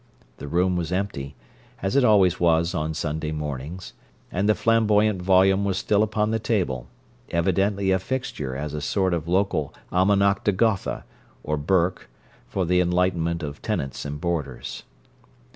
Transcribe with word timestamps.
The 0.37 0.47
room 0.47 0.75
was 0.75 0.91
empty, 0.91 1.35
as 1.83 1.95
it 1.95 2.03
always 2.03 2.39
was 2.39 2.73
on 2.73 2.95
Sunday 2.95 3.31
mornings, 3.31 3.93
and 4.31 4.49
the 4.49 4.55
flamboyant 4.55 5.21
volume 5.21 5.63
was 5.63 5.77
still 5.77 6.01
upon 6.01 6.31
the 6.31 6.39
table—evidently 6.39 7.91
a 7.91 7.99
fixture 7.99 8.55
as 8.55 8.73
a 8.73 8.81
sort 8.81 9.13
of 9.13 9.27
local 9.27 9.75
Almanach 9.91 10.43
de 10.43 10.53
Gotha, 10.53 11.05
or 11.43 11.55
Burke, 11.55 12.09
for 12.47 12.65
the 12.65 12.81
enlightenment 12.81 13.43
of 13.43 13.61
tenants 13.61 14.03
and 14.03 14.19
boarders. 14.19 14.81